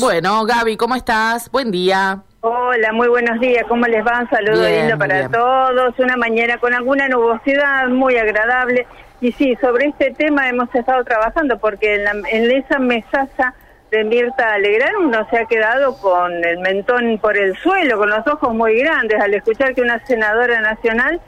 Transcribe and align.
Bueno, 0.00 0.44
Gaby, 0.44 0.76
¿cómo 0.76 0.94
estás? 0.94 1.50
Buen 1.50 1.72
día. 1.72 2.22
Hola, 2.42 2.92
muy 2.92 3.08
buenos 3.08 3.40
días. 3.40 3.64
¿Cómo 3.68 3.84
les 3.86 4.06
va? 4.06 4.20
Un 4.20 4.30
saludo 4.30 4.68
lindo 4.68 4.96
para 4.96 5.18
bien. 5.18 5.32
todos. 5.32 5.98
Una 5.98 6.16
mañana 6.16 6.56
con 6.58 6.72
alguna 6.72 7.08
nubosidad 7.08 7.88
muy 7.88 8.16
agradable. 8.16 8.86
Y 9.20 9.32
sí, 9.32 9.56
sobre 9.60 9.86
este 9.86 10.12
tema 10.12 10.48
hemos 10.48 10.72
estado 10.72 11.02
trabajando 11.02 11.58
porque 11.58 11.96
en, 11.96 12.04
la- 12.04 12.12
en 12.30 12.48
esa 12.48 12.78
mesaza 12.78 13.54
de 13.90 14.04
Mirta 14.04 14.52
Alegrán 14.54 14.94
uno 15.00 15.26
se 15.30 15.38
ha 15.40 15.46
quedado 15.46 15.96
con 15.98 16.32
el 16.44 16.58
mentón 16.60 17.18
por 17.18 17.36
el 17.36 17.56
suelo, 17.56 17.98
con 17.98 18.08
los 18.08 18.24
ojos 18.28 18.54
muy 18.54 18.78
grandes 18.78 19.20
al 19.20 19.34
escuchar 19.34 19.74
que 19.74 19.80
una 19.82 19.98
senadora 20.06 20.60
nacional 20.60 21.20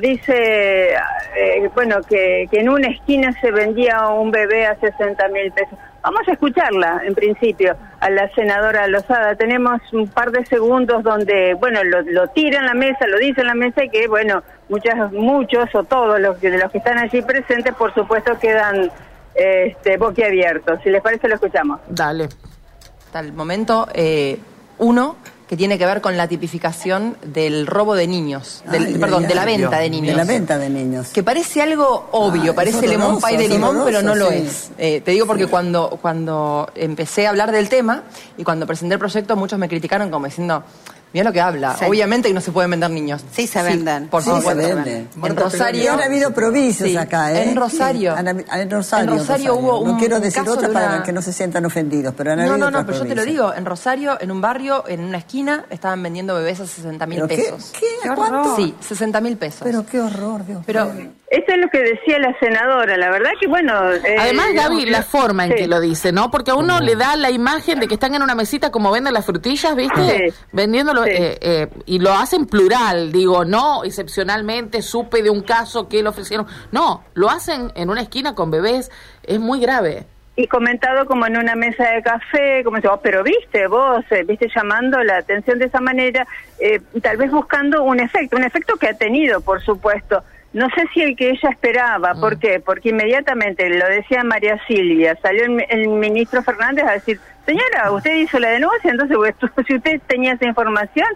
dice, 0.00 0.94
eh, 0.94 1.70
bueno, 1.76 1.98
que, 2.02 2.48
que 2.50 2.58
en 2.58 2.70
una 2.70 2.88
esquina 2.88 3.30
se 3.40 3.52
vendía 3.52 4.08
un 4.08 4.32
bebé 4.32 4.66
a 4.66 4.74
60 4.80 5.28
mil 5.28 5.52
pesos. 5.52 5.78
Vamos 6.02 6.22
a 6.28 6.32
escucharla, 6.32 7.00
en 7.04 7.14
principio, 7.16 7.74
a 8.06 8.10
la 8.10 8.32
senadora 8.34 8.86
Lozada. 8.86 9.34
Tenemos 9.34 9.80
un 9.92 10.06
par 10.06 10.30
de 10.30 10.46
segundos 10.46 11.02
donde, 11.02 11.54
bueno, 11.54 11.82
lo, 11.82 12.02
lo 12.02 12.28
tira 12.28 12.60
en 12.60 12.66
la 12.66 12.74
mesa, 12.74 13.04
lo 13.08 13.18
dice 13.18 13.40
en 13.40 13.48
la 13.48 13.54
mesa 13.54 13.84
y 13.84 13.90
que, 13.90 14.06
bueno, 14.06 14.44
muchas, 14.68 15.12
muchos 15.12 15.74
o 15.74 15.82
todos 15.82 16.20
los 16.20 16.36
que, 16.36 16.50
de 16.50 16.58
los 16.58 16.70
que 16.70 16.78
están 16.78 16.98
allí 16.98 17.20
presentes, 17.22 17.74
por 17.74 17.92
supuesto, 17.94 18.38
quedan 18.38 18.92
este, 19.34 19.96
boquiabiertos. 19.96 20.80
Si 20.84 20.90
les 20.90 21.02
parece, 21.02 21.26
lo 21.26 21.34
escuchamos. 21.34 21.80
Dale. 21.88 22.28
hasta 23.06 23.18
el 23.18 23.32
momento 23.32 23.88
eh, 23.92 24.38
uno 24.78 25.16
que 25.48 25.56
tiene 25.56 25.78
que 25.78 25.86
ver 25.86 26.00
con 26.00 26.16
la 26.16 26.26
tipificación 26.26 27.16
del 27.24 27.66
robo 27.66 27.94
de 27.94 28.08
niños, 28.08 28.64
del, 28.70 28.86
Ay, 28.86 28.94
perdón, 28.98 29.22
ay, 29.24 29.28
de 29.28 29.34
la 29.34 29.44
venta 29.44 29.78
de 29.78 29.90
niños. 29.90 30.08
De 30.08 30.14
la 30.16 30.24
venta 30.24 30.58
de 30.58 30.68
niños. 30.68 31.08
Que 31.08 31.22
parece 31.22 31.62
algo 31.62 32.08
obvio, 32.12 32.52
Ah, 32.52 32.54
parece 32.56 32.88
lemon 32.88 33.20
pie 33.20 33.38
de 33.38 33.48
limón, 33.48 33.82
pero 33.84 34.02
no 34.02 34.14
lo 34.14 34.30
es. 34.30 34.70
Eh, 34.78 35.00
te 35.04 35.12
digo 35.12 35.26
porque 35.26 35.46
cuando, 35.46 35.98
cuando 36.02 36.68
empecé 36.74 37.26
a 37.26 37.30
hablar 37.30 37.52
del 37.52 37.68
tema 37.68 38.02
y 38.36 38.42
cuando 38.42 38.66
presenté 38.66 38.94
el 38.94 38.98
proyecto, 38.98 39.36
muchos 39.36 39.58
me 39.58 39.68
criticaron 39.68 40.10
como 40.10 40.26
diciendo, 40.26 40.64
mira 41.16 41.24
lo 41.30 41.32
que 41.32 41.40
habla. 41.40 41.76
Sí. 41.78 41.84
Obviamente 41.86 42.28
que 42.28 42.34
no 42.34 42.40
se 42.40 42.52
pueden 42.52 42.70
vender 42.70 42.90
niños. 42.90 43.24
Sí, 43.32 43.46
se 43.46 43.62
venden. 43.62 44.08
por 44.08 44.22
Sí, 44.22 44.28
supuesto. 44.30 44.50
se 44.62 44.74
vende. 44.74 45.06
En 45.22 45.36
Rosario. 45.36 45.92
Han 45.92 46.00
habido 46.02 46.32
provincias 46.34 46.88
Sí, 46.90 46.96
acá, 46.96 47.32
¿eh? 47.32 47.50
En 47.50 47.56
Rosario. 47.56 48.14
Sí, 48.16 48.22
habi- 48.22 48.44
en 48.60 48.70
Rosario. 48.70 49.12
En 49.12 49.18
Rosario 49.18 49.54
hubo 49.56 49.80
un 49.80 49.92
No 49.92 49.98
quiero 49.98 50.20
decir 50.20 50.42
caso 50.42 50.52
otra 50.54 50.68
de 50.68 50.74
para 50.74 50.86
una- 50.96 51.02
que 51.02 51.12
no 51.12 51.22
se 51.22 51.32
sientan 51.32 51.64
ofendidos, 51.64 52.12
pero 52.16 52.32
han 52.32 52.36
No, 52.38 52.42
habido 52.42 52.58
no, 52.58 52.70
no, 52.70 52.78
otras 52.80 52.84
pero 52.86 52.98
yo 53.04 53.08
te 53.08 53.14
lo 53.14 53.24
digo, 53.24 53.54
en 53.54 53.64
Rosario, 53.64 54.18
en 54.20 54.30
un 54.30 54.40
barrio, 54.40 54.84
en 54.88 55.02
una 55.04 55.18
esquina, 55.18 55.64
estaban 55.70 56.02
vendiendo 56.02 56.34
bebés 56.34 56.60
a 56.60 56.66
60 56.66 57.06
mil 57.06 57.16
¿Pero 57.22 57.28
qué? 57.28 57.36
pesos. 57.36 57.72
¿Qué? 57.78 58.08
¿A 58.08 58.14
cuánto? 58.14 58.54
Sí, 58.56 58.74
60 58.80 59.20
mil 59.20 59.36
pesos. 59.36 59.60
Pero 59.64 59.86
qué 59.86 60.00
horror, 60.00 60.44
Dios 60.46 60.62
Pero 60.66 60.86
mío. 60.92 61.10
Eso 61.28 61.44
es 61.48 61.58
lo 61.58 61.68
que 61.70 61.78
decía 61.82 62.20
la 62.20 62.38
senadora. 62.38 62.96
La 62.96 63.10
verdad 63.10 63.30
que, 63.40 63.48
bueno... 63.48 63.72
eh, 63.92 64.16
Además, 64.16 64.46
Gaby, 64.54 64.86
la 64.86 65.02
forma 65.02 65.44
en 65.46 65.52
sí. 65.52 65.58
que 65.58 65.66
lo 65.66 65.80
dice, 65.80 66.12
¿no? 66.12 66.30
Porque 66.30 66.52
a 66.52 66.54
uno 66.54 66.78
le 66.80 66.94
da 66.94 67.16
la 67.16 67.30
imagen 67.32 67.80
de 67.80 67.88
que 67.88 67.94
están 67.94 68.14
en 68.14 68.22
una 68.22 68.36
mesita 68.36 68.70
como 68.70 68.92
venden 68.92 69.12
las 69.12 69.26
frutillas, 69.26 69.74
¿viste? 69.74 70.30
Sí. 70.30 70.34
Vendiéndolo, 70.52 71.02
Sí. 71.02 71.10
eh, 71.12 71.38
eh, 71.40 71.68
y 71.86 71.98
lo 71.98 72.12
hacen 72.12 72.46
plural, 72.46 73.10
digo, 73.10 73.44
no 73.44 73.82
excepcionalmente 73.82 74.82
supe 74.82 75.22
de 75.22 75.30
un 75.30 75.42
caso 75.42 75.88
que 75.88 76.00
le 76.02 76.08
ofrecieron. 76.08 76.46
No, 76.70 77.02
lo 77.14 77.28
hacen 77.28 77.72
en 77.74 77.90
una 77.90 78.02
esquina 78.02 78.36
con 78.36 78.50
bebés, 78.52 78.90
es 79.24 79.40
muy 79.40 79.60
grave. 79.60 80.06
y 80.38 80.46
comentado 80.48 81.06
como 81.06 81.26
en 81.26 81.38
una 81.38 81.54
mesa 81.54 81.82
de 81.92 82.02
café, 82.02 82.62
como 82.62 82.76
dice, 82.76 82.88
"Oh, 82.88 83.00
pero 83.02 83.22
viste, 83.22 83.66
vos, 83.68 84.04
eh, 84.10 84.22
viste 84.22 84.48
llamando 84.54 85.02
la 85.02 85.16
atención 85.16 85.58
de 85.58 85.64
esa 85.64 85.80
manera, 85.80 86.26
eh, 86.58 86.78
tal 87.02 87.16
vez 87.16 87.30
buscando 87.30 87.82
un 87.84 88.00
efecto, 88.00 88.36
un 88.36 88.44
efecto 88.44 88.76
que 88.76 88.88
ha 88.88 88.92
tenido, 88.98 89.40
por 89.40 89.62
supuesto. 89.64 90.22
No 90.56 90.70
sé 90.70 90.86
si 90.94 91.02
el 91.02 91.14
que 91.16 91.28
ella 91.28 91.50
esperaba, 91.50 92.14
¿por 92.14 92.38
qué? 92.38 92.60
Porque 92.60 92.88
inmediatamente, 92.88 93.68
lo 93.68 93.86
decía 93.88 94.24
María 94.24 94.58
Silvia, 94.66 95.14
salió 95.20 95.44
el, 95.44 95.62
el 95.68 95.88
ministro 95.88 96.42
Fernández 96.42 96.86
a 96.86 96.92
decir, 96.92 97.20
señora, 97.44 97.92
usted 97.92 98.14
hizo 98.14 98.38
la 98.38 98.48
denuncia, 98.48 98.90
entonces 98.90 99.18
pues, 99.18 99.34
si 99.66 99.74
usted 99.74 100.00
tenía 100.06 100.32
esa 100.32 100.46
información, 100.46 101.08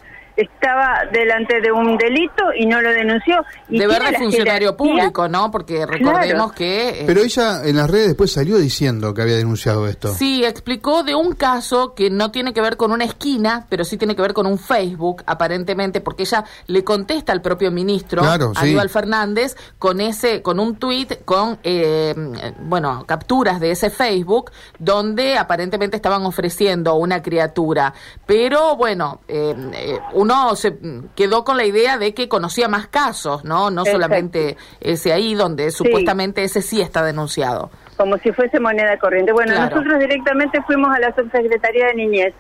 estaba 0.43 1.01
delante 1.13 1.61
de 1.61 1.71
un 1.73 1.97
delito 1.97 2.45
y 2.59 2.67
no 2.67 2.81
lo 2.81 2.91
denunció. 2.91 3.45
Y 3.69 3.79
de 3.79 3.87
verdad 3.87 4.13
funcionario 4.19 4.71
jerarquía- 4.73 4.77
público, 4.77 5.29
¿no? 5.29 5.51
Porque 5.51 5.87
recordemos 5.87 6.53
Claro. 6.53 6.53
que... 6.55 6.89
eh, 7.01 7.05
Pero 7.07 7.21
ella 7.23 7.63
en 7.65 7.77
las 7.77 7.91
redes 7.91 8.09
después 8.09 8.33
salió 8.33 8.57
diciendo 8.59 9.13
que 9.15 9.23
había 9.23 9.37
denunciado 9.37 9.87
esto. 9.89 10.15
Sí, 10.15 10.45
explicó 10.45 11.03
de 11.03 11.15
un 11.15 11.33
caso 11.35 11.95
que 11.95 12.11
no 12.11 12.31
tiene 12.31 12.53
que 12.53 12.61
ver 12.61 12.77
con 12.77 12.93
una 12.93 13.05
esquina, 13.05 13.67
pero 13.69 13.85
sí 13.85 13.97
tiene 13.97 14.17
que 14.17 14.23
ver 14.23 14.33
con 14.35 14.47
un 14.47 14.59
Facebook, 14.59 15.23
aparentemente, 15.27 16.01
porque 16.01 16.23
ella 16.25 16.45
le 16.67 16.85
contesta 16.85 17.33
al 17.33 17.43
propio 17.43 17.71
ministro, 17.71 18.23
Claro, 18.23 18.53
sí. 18.55 18.61
Aníbal 18.63 18.89
Fernández, 18.89 19.57
con 19.79 20.01
ese, 20.01 20.43
con 20.43 20.59
un 20.61 20.77
tuit, 20.77 21.25
con, 21.25 21.59
eh, 21.63 22.15
bueno, 22.61 23.05
capturas 23.07 23.61
de 23.61 23.73
ese 23.73 23.91
Facebook, 23.91 24.51
donde 24.79 25.37
aparentemente 25.39 25.97
estaban 25.97 26.25
ofreciendo 26.25 26.95
una 26.95 27.23
criatura. 27.23 27.93
Pero 28.27 28.77
bueno, 28.77 29.21
eh, 29.29 29.55
eh, 29.75 29.99
uno 30.31 30.57
se 30.57 30.77
quedó 31.17 31.45
con 31.45 31.57
la 31.57 31.65
idea 31.65 31.99
de 31.99 32.15
que 32.15 32.29
conocía 32.29 32.69
más 32.69 32.87
casos, 32.89 33.45
¿no? 33.45 33.71
No 33.71 33.83
Exacto. 33.83 33.93
solamente 33.93 34.57
ese 34.81 35.13
ahí, 35.13 35.35
donde 35.35 35.71
supuestamente 35.71 36.43
ese 36.45 36.63
sí 36.63 36.81
está 36.81 37.03
denunciado. 37.03 37.71
como 37.97 38.17
si 38.17 38.33
fuese 38.33 38.59
moneda 38.61 38.97
corriente. 38.99 39.31
Bueno, 39.33 39.53
Claro. 39.53 39.77
nosotros 39.77 39.99
directamente 40.01 40.63
fuimos 40.63 40.91
a 40.97 40.99
la 41.01 41.15
subsecretaría 41.15 41.89
de 41.89 41.95
Niñez 41.97 42.35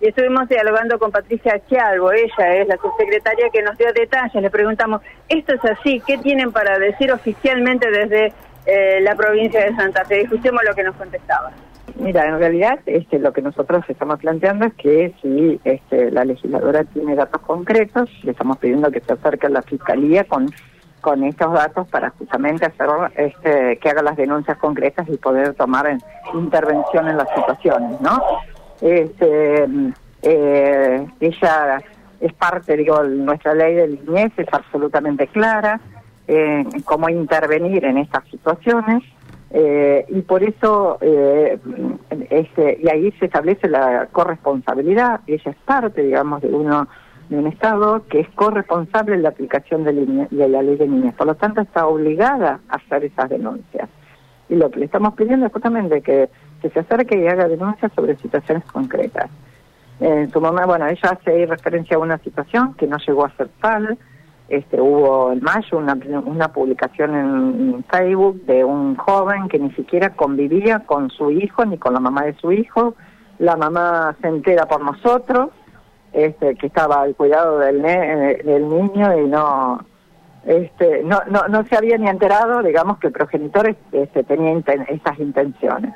y 0.00 0.08
estuvimos 0.08 0.48
dialogando 0.48 0.98
con 0.98 1.12
Patricia 1.12 1.60
Chialvo, 1.68 2.10
ella 2.10 2.56
es 2.56 2.66
la 2.66 2.76
subsecretaria 2.78 3.48
que 3.52 3.62
nos 3.62 3.78
dio 3.78 3.92
detalles, 3.92 4.42
le 4.42 4.50
preguntamos, 4.50 5.02
¿esto 5.28 5.54
es 5.54 5.64
así? 5.70 6.02
¿Qué 6.04 6.18
tienen 6.18 6.50
para 6.50 6.80
decir 6.80 7.12
oficialmente 7.12 7.88
desde 7.92 8.32
eh, 8.66 9.00
la 9.02 9.14
provincia 9.14 9.64
de 9.64 9.76
Santa 9.76 10.04
Fe? 10.04 10.22
Escuchemos 10.22 10.62
lo 10.66 10.74
que 10.74 10.82
nos 10.82 10.96
contestaba. 10.96 11.52
Mira, 12.04 12.26
en 12.28 12.38
realidad 12.38 12.78
este, 12.86 13.18
lo 13.18 13.32
que 13.32 13.40
nosotros 13.40 13.82
estamos 13.88 14.18
planteando 14.20 14.66
es 14.66 14.74
que 14.74 15.14
si 15.22 15.58
este, 15.64 16.10
la 16.10 16.24
legisladora 16.24 16.84
tiene 16.84 17.14
datos 17.14 17.40
concretos, 17.40 18.10
le 18.22 18.32
estamos 18.32 18.58
pidiendo 18.58 18.90
que 18.90 19.00
se 19.00 19.14
acerque 19.14 19.46
a 19.46 19.50
la 19.50 19.62
fiscalía 19.62 20.24
con, 20.24 20.50
con 21.00 21.24
estos 21.24 21.52
datos 21.54 21.88
para 21.88 22.10
justamente 22.10 22.66
hacer 22.66 22.88
este, 23.16 23.78
que 23.78 23.88
haga 23.88 24.02
las 24.02 24.16
denuncias 24.16 24.58
concretas 24.58 25.08
y 25.08 25.16
poder 25.16 25.54
tomar 25.54 25.86
en- 25.86 26.00
intervención 26.34 27.08
en 27.08 27.16
las 27.16 27.28
situaciones, 27.34 27.98
¿no? 28.02 28.20
Este, 28.82 29.64
eh, 30.22 31.06
ella 31.20 31.78
es 32.20 32.32
parte, 32.34 32.76
digo, 32.76 33.02
nuestra 33.02 33.54
ley 33.54 33.74
de 33.74 33.88
niñez 33.88 34.32
es 34.36 34.48
absolutamente 34.52 35.26
clara 35.28 35.80
en 36.26 36.68
cómo 36.82 37.08
intervenir 37.08 37.84
en 37.84 37.96
estas 37.98 38.24
situaciones. 38.28 39.02
Eh, 39.56 40.04
y 40.08 40.22
por 40.22 40.42
eso, 40.42 40.98
eh, 41.00 41.60
este, 42.28 42.76
y 42.82 42.88
ahí 42.90 43.12
se 43.20 43.26
establece 43.26 43.68
la 43.68 44.08
corresponsabilidad, 44.10 45.20
ella 45.28 45.50
es 45.52 45.56
parte, 45.64 46.02
digamos, 46.02 46.42
de 46.42 46.48
uno 46.48 46.88
de 47.28 47.38
un 47.38 47.46
Estado 47.46 48.02
que 48.08 48.18
es 48.20 48.28
corresponsable 48.30 49.14
en 49.14 49.22
la 49.22 49.28
aplicación 49.28 49.84
de, 49.84 49.92
la- 50.48 50.60
ley 50.62 50.76
de 50.76 50.88
niñez. 50.88 51.14
Por 51.14 51.28
lo 51.28 51.36
tanto, 51.36 51.60
está 51.60 51.86
obligada 51.86 52.58
a 52.68 52.76
hacer 52.76 53.04
esas 53.04 53.30
denuncias. 53.30 53.88
Y 54.48 54.56
lo 54.56 54.70
que 54.72 54.80
le 54.80 54.86
estamos 54.86 55.14
pidiendo 55.14 55.46
es 55.46 55.52
justamente 55.52 56.02
que, 56.02 56.28
se 56.60 56.80
acerque 56.80 57.16
y 57.16 57.28
haga 57.28 57.46
denuncias 57.46 57.92
sobre 57.94 58.16
situaciones 58.16 58.64
concretas. 58.64 59.30
En 60.00 60.30
su 60.32 60.40
momento, 60.40 60.66
bueno, 60.66 60.86
ella 60.88 61.10
hace 61.10 61.46
referencia 61.46 61.96
a 61.96 62.00
una 62.00 62.18
situación 62.18 62.74
que 62.74 62.86
no 62.88 62.96
llegó 62.98 63.24
a 63.26 63.30
ser 63.36 63.48
tal. 63.60 63.96
Este, 64.48 64.78
hubo 64.80 65.32
en 65.32 65.42
mayo 65.42 65.78
una, 65.78 65.94
una 66.26 66.48
publicación 66.48 67.14
en 67.14 67.84
Facebook 67.90 68.44
de 68.44 68.62
un 68.64 68.94
joven 68.96 69.48
que 69.48 69.58
ni 69.58 69.70
siquiera 69.72 70.10
convivía 70.10 70.80
con 70.80 71.08
su 71.10 71.30
hijo 71.30 71.64
ni 71.64 71.78
con 71.78 71.94
la 71.94 72.00
mamá 72.00 72.24
de 72.24 72.34
su 72.34 72.52
hijo. 72.52 72.94
La 73.38 73.56
mamá 73.56 74.14
se 74.20 74.28
entera 74.28 74.66
por 74.66 74.82
nosotros, 74.82 75.48
este, 76.12 76.54
que 76.56 76.66
estaba 76.66 77.00
al 77.02 77.14
cuidado 77.16 77.58
del, 77.58 77.80
ne- 77.82 78.36
del 78.44 78.68
niño 78.68 79.18
y 79.18 79.26
no, 79.28 79.80
este, 80.44 81.02
no, 81.04 81.20
no, 81.30 81.48
no 81.48 81.64
se 81.64 81.76
había 81.76 81.96
ni 81.96 82.08
enterado, 82.08 82.62
digamos, 82.62 82.98
que 82.98 83.06
el 83.08 83.12
progenitor 83.14 83.74
este, 83.92 84.22
tenía 84.24 84.52
esas 84.88 85.18
intenciones. 85.18 85.94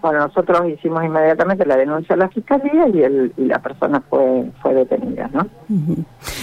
Bueno, 0.00 0.20
nosotros 0.20 0.68
hicimos 0.68 1.04
inmediatamente 1.04 1.66
la 1.66 1.76
denuncia 1.76 2.14
a 2.14 2.18
la 2.18 2.28
fiscalía 2.28 2.88
y, 2.88 3.02
el, 3.02 3.32
y 3.36 3.46
la 3.46 3.58
persona 3.58 4.00
fue, 4.08 4.50
fue 4.62 4.74
detenida, 4.74 5.28
¿no? 5.32 5.46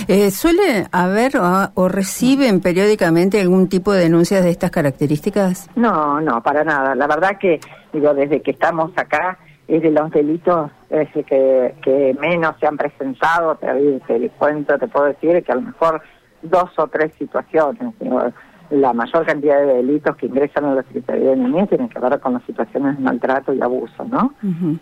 Eh, 0.07 0.30
¿Suele 0.31 0.88
haber 0.92 1.38
o, 1.38 1.69
o 1.74 1.88
reciben 1.88 2.60
periódicamente 2.60 3.40
algún 3.40 3.69
tipo 3.69 3.94
de 3.94 4.02
denuncias 4.02 4.44
de 4.44 4.50
estas 4.50 4.72
características? 4.72 5.69
No, 5.75 6.19
no, 6.19 6.44
para 6.44 6.63
nada. 6.63 6.96
La 6.96 7.07
verdad 7.07 7.38
que, 7.40 7.60
digo, 7.94 8.13
desde 8.13 8.42
que 8.42 8.52
estamos 8.52 8.92
acá, 8.98 9.38
es 9.68 9.81
de 9.81 9.92
los 9.92 10.12
delitos 10.12 10.69
es 10.90 11.10
que, 11.12 11.75
que 11.81 12.16
menos 12.19 12.56
se 12.60 12.68
han 12.68 12.78
presentado. 12.78 13.56
Te, 13.56 14.00
te 14.08 14.30
cuento, 14.31 14.78
te 14.78 14.88
puedo 14.88 15.08
decir 15.08 15.44
que 15.44 15.51
a 15.51 15.56
lo 15.56 15.62
mejor 15.62 16.01
dos 16.42 16.69
o 16.78 16.88
tres 16.88 17.12
situaciones. 17.18 17.94
digo, 18.00 18.22
la 18.70 18.94
mayor 18.94 19.26
cantidad 19.26 19.60
de 19.60 19.76
delitos 19.76 20.16
que 20.16 20.26
ingresan 20.26 20.66
a 20.66 20.76
la 20.76 20.84
Secretaría 20.84 21.32
de 21.32 21.36
Niñez 21.36 21.70
tienen 21.70 21.90
que 21.90 22.00
ver 22.00 22.20
con 22.20 22.34
las 22.34 22.44
situaciones 22.44 22.98
de 22.98 23.04
maltrato 23.04 23.54
y 23.54 23.62
abuso, 23.62 24.06
¿no? 24.06 24.34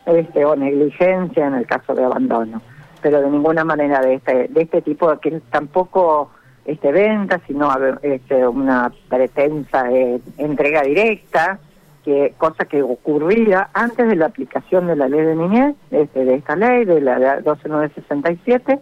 Este, 0.05 0.45
o 0.45 0.55
negligencia 0.55 1.47
en 1.47 1.55
el 1.55 1.65
caso 1.65 1.93
de 1.93 2.03
abandono, 2.03 2.61
pero 3.01 3.21
de 3.21 3.29
ninguna 3.29 3.63
manera 3.63 3.99
de 4.01 4.15
este, 4.15 4.47
de 4.47 4.61
este 4.61 4.81
tipo 4.81 5.17
que 5.19 5.41
tampoco 5.51 6.31
este 6.65 6.91
venta, 6.91 7.41
sino 7.45 7.69
este, 8.01 8.47
una 8.47 8.91
pretensa 9.09 9.91
eh, 9.91 10.21
entrega 10.37 10.81
directa, 10.83 11.59
que 12.03 12.33
cosa 12.37 12.65
que 12.65 12.83
ocurría 12.83 13.69
antes 13.73 14.07
de 14.07 14.15
la 14.15 14.27
aplicación 14.27 14.87
de 14.87 14.95
la 14.95 15.07
ley 15.07 15.21
de 15.21 15.35
niñez, 15.35 15.75
este, 15.91 16.25
de 16.25 16.35
esta 16.35 16.55
ley, 16.55 16.85
de 16.85 17.01
la 17.01 17.41
12967, 17.41 18.79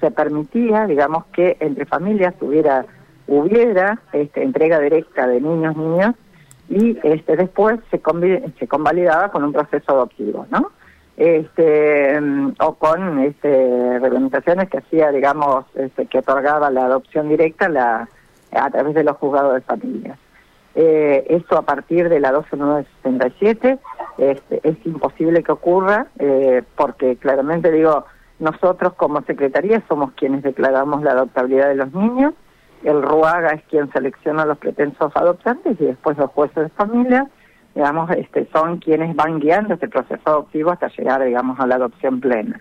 se 0.00 0.10
permitía, 0.10 0.86
digamos, 0.86 1.24
que 1.26 1.56
entre 1.60 1.86
familias 1.86 2.34
tuviera, 2.38 2.84
hubiera 3.28 4.00
este, 4.12 4.42
entrega 4.42 4.80
directa 4.80 5.26
de 5.26 5.40
niños, 5.40 5.76
niñas, 5.76 6.14
y 6.68 6.98
este, 7.02 7.36
después 7.36 7.78
se, 7.90 8.00
se 8.58 8.68
convalidaba 8.68 9.30
con 9.30 9.44
un 9.44 9.52
proceso 9.52 9.92
adoptivo, 9.92 10.46
¿no? 10.50 10.72
Este, 11.16 12.20
mm, 12.20 12.54
o 12.60 12.74
con 12.74 13.18
este, 13.20 13.98
reglamentaciones 13.98 14.68
que 14.68 14.78
hacía, 14.78 15.10
digamos, 15.10 15.64
este, 15.74 16.06
que 16.06 16.18
otorgaba 16.18 16.70
la 16.70 16.86
adopción 16.86 17.28
directa 17.28 18.08
a 18.52 18.70
través 18.70 18.94
de 18.94 19.04
los 19.04 19.16
juzgados 19.16 19.54
de 19.54 19.60
familias. 19.62 20.18
Eh, 20.74 21.26
esto 21.30 21.58
a 21.58 21.62
partir 21.62 22.08
de 22.08 22.20
la 22.20 22.30
12967 22.30 23.78
este, 24.18 24.60
es 24.62 24.76
imposible 24.86 25.42
que 25.42 25.50
ocurra 25.50 26.06
eh, 26.20 26.62
porque 26.76 27.16
claramente 27.16 27.72
digo, 27.72 28.04
nosotros 28.38 28.92
como 28.94 29.22
Secretaría 29.22 29.82
somos 29.88 30.12
quienes 30.12 30.44
declaramos 30.44 31.02
la 31.02 31.12
adoptabilidad 31.12 31.68
de 31.70 31.74
los 31.74 31.92
niños, 31.92 32.34
el 32.84 33.02
RUAGA 33.02 33.50
es 33.50 33.62
quien 33.64 33.90
selecciona 33.92 34.44
los 34.44 34.58
pretensos 34.58 35.12
adoptantes 35.14 35.80
y 35.80 35.86
después 35.86 36.16
los 36.16 36.30
jueces 36.30 36.64
de 36.64 36.68
familia, 36.70 37.26
digamos, 37.74 38.10
este, 38.12 38.48
son 38.52 38.78
quienes 38.78 39.14
van 39.14 39.40
guiando 39.40 39.74
este 39.74 39.88
proceso 39.88 40.22
adoptivo 40.24 40.70
hasta 40.70 40.88
llegar, 40.88 41.24
digamos, 41.24 41.58
a 41.60 41.66
la 41.66 41.76
adopción 41.76 42.20
plena. 42.20 42.60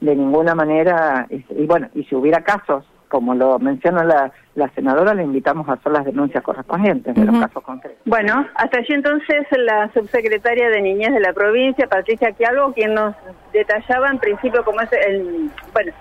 De 0.00 0.14
ninguna 0.14 0.54
manera, 0.54 1.26
este, 1.30 1.54
y 1.54 1.66
bueno, 1.66 1.88
y 1.94 2.04
si 2.04 2.14
hubiera 2.14 2.42
casos, 2.42 2.84
como 3.08 3.34
lo 3.34 3.58
menciona 3.58 4.04
la, 4.04 4.32
la 4.56 4.68
senadora, 4.70 5.14
le 5.14 5.22
invitamos 5.22 5.68
a 5.68 5.74
hacer 5.74 5.92
las 5.92 6.04
denuncias 6.04 6.42
correspondientes 6.42 7.14
de 7.14 7.24
los 7.24 7.38
casos 7.38 7.62
concretos. 7.62 8.00
Bueno, 8.04 8.46
hasta 8.56 8.78
allí 8.78 8.92
entonces 8.94 9.46
la 9.56 9.90
subsecretaria 9.92 10.68
de 10.70 10.82
Niñez 10.82 11.12
de 11.12 11.20
la 11.20 11.32
provincia, 11.32 11.86
Patricia 11.86 12.32
Quialvo, 12.32 12.72
quien 12.72 12.94
nos 12.94 13.14
detallaba 13.52 14.10
en 14.10 14.18
principio 14.18 14.64
cómo 14.64 14.80
es 14.80 14.90
el, 15.06 15.50
bueno, 15.72 15.92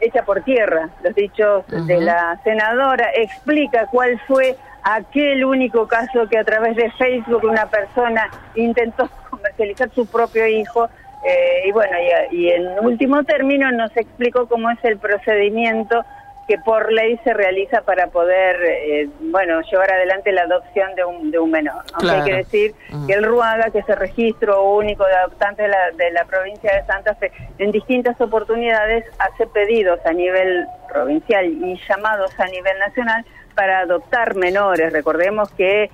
hecha 0.00 0.22
por 0.24 0.42
tierra 0.42 0.88
los 1.02 1.14
dichos 1.14 1.64
de 1.68 2.00
la 2.00 2.40
senadora, 2.44 3.10
explica 3.14 3.86
cuál 3.86 4.20
fue 4.26 4.56
aquel 4.82 5.44
único 5.44 5.86
caso 5.86 6.28
que 6.28 6.38
a 6.38 6.44
través 6.44 6.76
de 6.76 6.90
Facebook 6.92 7.44
una 7.44 7.66
persona 7.66 8.30
intentó 8.54 9.08
comercializar 9.30 9.90
su 9.90 10.06
propio 10.06 10.46
hijo 10.46 10.88
eh, 11.24 11.68
y 11.68 11.72
bueno, 11.72 11.92
y, 12.30 12.36
y 12.36 12.50
en 12.50 12.78
último 12.82 13.22
término 13.24 13.70
nos 13.72 13.94
explicó 13.96 14.46
cómo 14.48 14.70
es 14.70 14.78
el 14.84 14.98
procedimiento 14.98 16.02
que 16.50 16.58
por 16.58 16.92
ley 16.92 17.16
se 17.22 17.32
realiza 17.32 17.82
para 17.82 18.08
poder, 18.08 18.56
eh, 18.60 19.08
bueno, 19.20 19.60
llevar 19.70 19.92
adelante 19.92 20.32
la 20.32 20.42
adopción 20.42 20.96
de 20.96 21.04
un, 21.04 21.30
de 21.30 21.38
un 21.38 21.48
menor. 21.48 21.84
Aunque 21.92 22.00
Claro. 22.00 22.24
hay 22.24 22.28
que 22.28 22.36
decir 22.38 22.74
que 23.06 23.12
el 23.12 23.22
RUAGA, 23.22 23.70
que 23.70 23.78
es 23.78 23.88
el 23.88 23.96
registro 23.98 24.64
único 24.64 25.06
de 25.06 25.14
adoptantes 25.14 25.64
de 25.64 25.68
la, 25.68 25.92
de 25.92 26.10
la 26.10 26.24
provincia 26.24 26.74
de 26.74 26.84
Santa 26.86 27.14
Fe, 27.14 27.30
en 27.58 27.70
distintas 27.70 28.20
oportunidades 28.20 29.04
hace 29.20 29.46
pedidos 29.46 30.00
a 30.04 30.12
nivel 30.12 30.66
provincial 30.92 31.46
y 31.46 31.80
llamados 31.88 32.32
a 32.40 32.46
nivel 32.46 32.76
nacional 32.80 33.24
para 33.54 33.78
adoptar 33.82 34.34
menores. 34.34 34.92
Recordemos 34.92 35.52
que 35.52 35.84
eh, 35.84 35.90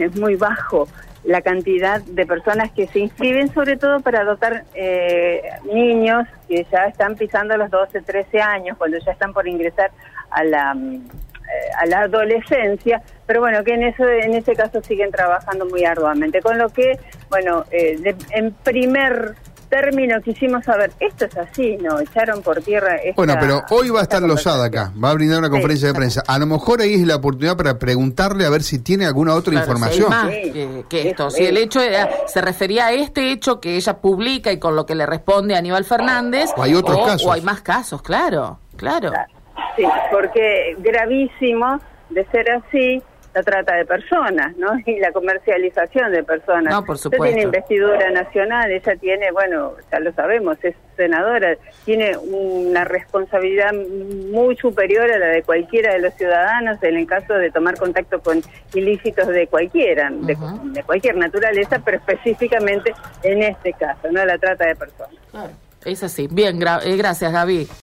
es 0.00 0.16
muy 0.16 0.34
bajo 0.34 0.88
la 1.24 1.40
cantidad 1.40 2.00
de 2.02 2.26
personas 2.26 2.70
que 2.72 2.86
se 2.86 2.98
inscriben, 3.00 3.52
sobre 3.54 3.76
todo 3.76 4.00
para 4.00 4.20
adoptar 4.20 4.64
eh, 4.74 5.42
niños 5.72 6.26
que 6.48 6.66
ya 6.70 6.84
están 6.86 7.14
pisando 7.16 7.56
los 7.56 7.70
12, 7.70 8.02
13 8.02 8.40
años, 8.40 8.76
cuando 8.76 8.98
ya 8.98 9.12
están 9.12 9.32
por 9.32 9.48
ingresar 9.48 9.90
a 10.30 10.44
la, 10.44 10.74
mm, 10.74 10.94
eh, 10.96 11.70
a 11.80 11.86
la 11.86 12.00
adolescencia, 12.00 13.02
pero 13.26 13.40
bueno, 13.40 13.64
que 13.64 13.72
en 13.74 13.84
eso 13.84 14.06
en 14.08 14.34
ese 14.34 14.54
caso 14.54 14.82
siguen 14.82 15.10
trabajando 15.10 15.64
muy 15.66 15.84
arduamente. 15.84 16.42
Con 16.42 16.58
lo 16.58 16.68
que, 16.68 16.98
bueno, 17.30 17.64
eh, 17.70 17.96
de- 18.00 18.16
en 18.32 18.52
primer 18.52 19.34
término 19.80 20.20
quisimos 20.22 20.64
saber, 20.64 20.92
esto 21.00 21.24
es 21.24 21.36
así, 21.36 21.76
¿no? 21.78 21.98
Echaron 21.98 22.42
por 22.42 22.60
tierra 22.62 22.96
esta- 22.96 23.14
Bueno, 23.16 23.34
pero 23.40 23.62
hoy 23.70 23.90
va 23.90 24.00
a 24.00 24.02
esta 24.02 24.16
estar 24.16 24.28
Lozada 24.28 24.66
acá, 24.66 24.92
va 25.02 25.10
a 25.10 25.14
brindar 25.14 25.38
una 25.38 25.48
Sí, 25.48 25.52
conferencia 25.52 25.88
de 25.88 25.92
claro. 25.94 26.00
prensa. 26.02 26.22
A 26.26 26.38
lo 26.38 26.46
mejor 26.46 26.80
ahí 26.80 26.94
es 26.94 27.06
la 27.06 27.16
oportunidad 27.16 27.56
para 27.56 27.78
preguntarle 27.78 28.46
a 28.46 28.50
ver 28.50 28.62
si 28.62 28.78
tiene 28.78 29.06
alguna 29.06 29.34
otra 29.34 29.50
Claro, 29.50 29.64
información. 29.66 30.08
si 30.08 30.14
hay 30.14 30.24
más 30.24 30.30
Sí, 30.44 30.52
que, 30.52 30.84
que 30.88 31.08
esto. 31.10 31.30
Si 31.30 31.44
el 31.44 31.56
hecho 31.56 31.80
era- 31.80 32.08
se 32.26 32.40
refería 32.40 32.86
a 32.86 32.92
este 32.92 33.32
hecho 33.32 33.60
que 33.60 33.74
ella 33.76 33.94
publica 33.98 34.52
y 34.52 34.58
con 34.58 34.76
lo 34.76 34.86
que 34.86 34.94
le 34.94 35.06
responde 35.06 35.56
Aníbal 35.56 35.84
Fernández. 35.84 36.50
O 36.56 36.62
hay 36.62 36.74
otros 36.74 36.98
casos. 37.04 37.26
O 37.26 37.32
hay 37.32 37.40
más 37.42 37.60
casos, 37.62 38.00
claro, 38.02 38.60
claro. 38.76 39.10
Sí, 39.76 39.82
porque 40.12 40.76
gravísimo 40.78 41.80
de 42.10 42.24
ser 42.26 42.46
así 42.50 43.02
la 43.34 43.42
trata 43.42 43.74
de 43.74 43.84
personas, 43.84 44.56
¿no? 44.56 44.72
Y 44.86 44.98
la 45.00 45.10
comercialización 45.12 46.12
de 46.12 46.22
personas. 46.22 46.72
No, 46.72 46.84
por 46.84 46.94
Ella 46.96 47.02
supuesto. 47.02 47.24
tiene 47.26 47.42
investidura 47.42 48.10
nacional, 48.10 48.70
ella 48.70 48.96
tiene, 48.96 49.30
bueno, 49.32 49.72
ya 49.90 49.98
lo 50.00 50.12
sabemos, 50.12 50.56
es 50.62 50.74
senadora, 50.96 51.56
tiene 51.84 52.16
una 52.16 52.84
responsabilidad 52.84 53.72
muy 54.30 54.56
superior 54.56 55.10
a 55.10 55.18
la 55.18 55.26
de 55.26 55.42
cualquiera 55.42 55.92
de 55.94 55.98
los 56.00 56.14
ciudadanos 56.14 56.80
en 56.82 56.96
el 56.96 57.06
caso 57.06 57.34
de 57.34 57.50
tomar 57.50 57.76
contacto 57.76 58.20
con 58.20 58.40
ilícitos 58.74 59.26
de 59.28 59.46
cualquiera, 59.48 60.10
de, 60.12 60.34
Ujú. 60.34 60.72
de 60.72 60.82
cualquier 60.84 61.16
naturaleza, 61.16 61.80
pero 61.84 61.96
específicamente 61.98 62.94
en 63.24 63.42
este 63.42 63.72
caso, 63.72 64.08
¿no? 64.12 64.24
La 64.24 64.38
trata 64.38 64.66
de 64.66 64.76
personas. 64.76 65.14
Claro. 65.30 65.50
Es 65.84 66.02
así. 66.02 66.28
Bien, 66.30 66.58
gra- 66.58 66.80
eh, 66.82 66.96
gracias, 66.96 67.30
Gaby. 67.30 67.68